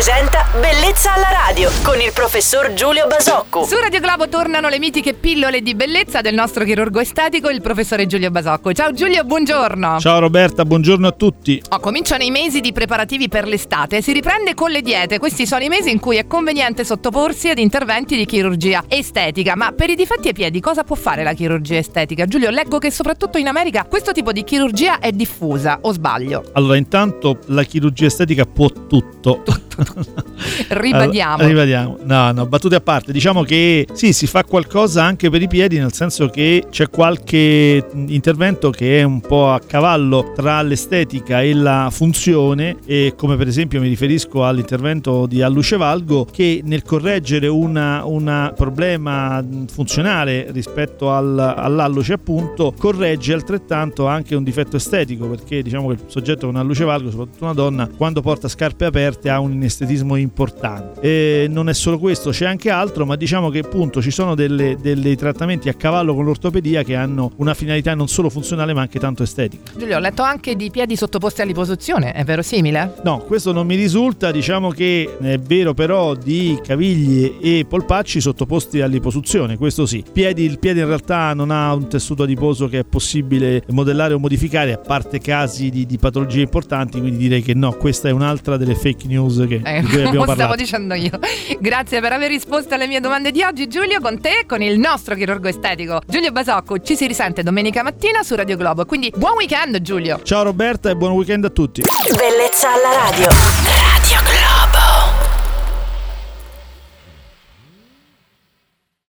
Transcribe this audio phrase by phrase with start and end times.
[0.00, 3.64] presenta Bellezza alla radio con il professor Giulio Basocco.
[3.64, 8.06] Su Radio Globo tornano le mitiche pillole di bellezza del nostro chirurgo estetico, il professore
[8.06, 8.72] Giulio Basocco.
[8.72, 10.00] Ciao Giulio, buongiorno.
[10.00, 11.62] Ciao Roberta, buongiorno a tutti.
[11.68, 15.18] Oh, cominciano i mesi di preparativi per l'estate, si riprende con le diete.
[15.18, 19.54] Questi sono i mesi in cui è conveniente sottoporsi ad interventi di chirurgia estetica.
[19.54, 22.24] Ma per i difetti ai piedi cosa può fare la chirurgia estetica?
[22.24, 26.44] Giulio, leggo che soprattutto in America questo tipo di chirurgia è diffusa, o sbaglio?
[26.54, 29.42] Allora, intanto la chirurgia estetica può tutto.
[29.84, 30.32] 哈 哈
[30.70, 31.44] Ribadiamo.
[31.44, 31.98] Ribadiamo.
[32.04, 33.10] No, no, battute a parte.
[33.10, 37.84] Diciamo che sì, si fa qualcosa anche per i piedi, nel senso che c'è qualche
[37.92, 43.48] intervento che è un po' a cavallo tra l'estetica e la funzione, e come per
[43.48, 52.12] esempio mi riferisco all'intervento di Allucevalgo, che nel correggere un problema funzionale rispetto al, all'alluce,
[52.12, 57.42] appunto, corregge altrettanto anche un difetto estetico, perché diciamo che il soggetto con allucevalgo, soprattutto
[57.42, 60.58] una donna, quando porta scarpe aperte ha un inestetismo importante.
[61.00, 64.76] E non è solo questo, c'è anche altro, ma diciamo che appunto ci sono delle,
[64.80, 68.98] dei trattamenti a cavallo con l'ortopedia che hanno una finalità non solo funzionale ma anche
[68.98, 69.72] tanto estetica.
[69.76, 72.94] Giulio, ho letto anche di piedi sottoposti all'iposizione, è verosimile?
[73.04, 78.80] No, questo non mi risulta, diciamo che è vero però di caviglie e polpacci sottoposti
[78.80, 80.04] all'iposuzione, questo sì.
[80.12, 84.18] Piedi, il piede in realtà non ha un tessuto adiposo che è possibile modellare o
[84.18, 88.56] modificare, a parte casi di, di patologie importanti, quindi direi che no, questa è un'altra
[88.56, 90.49] delle fake news che, eh, di cui abbiamo parlato.
[90.50, 91.18] Stavo dicendo io.
[91.60, 95.14] Grazie per aver risposto alle mie domande di oggi, Giulio, con te, con il nostro
[95.14, 96.78] chirurgo estetico Giulio Basocco.
[96.80, 98.84] Ci si risente domenica mattina su Radio Globo.
[98.84, 100.20] Quindi buon weekend, Giulio.
[100.22, 101.82] Ciao Roberta e buon weekend a tutti.
[102.16, 103.79] Bellezza alla radio.